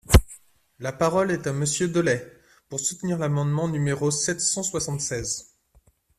[0.79, 2.23] La parole est à Monsieur Dolez,
[2.69, 5.53] pour soutenir l’amendement numéro sept cent soixante-seize.